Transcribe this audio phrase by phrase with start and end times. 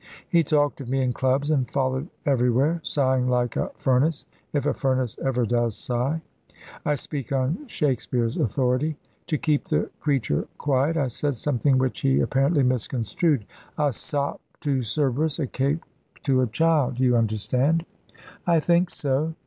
[0.27, 4.73] He talked of me in clubs and followed everywhere, sighing like a furnace if a
[4.73, 6.23] furnace ever does sigh.
[6.83, 8.97] I speak on Shakespeare's authority.
[9.27, 13.45] To keep the creature quiet I said something which he apparently misconstrued
[13.77, 15.83] a sop to Cerberus, a cake
[16.23, 16.99] to a child.
[16.99, 17.85] You understand."
[18.47, 19.35] "I think so.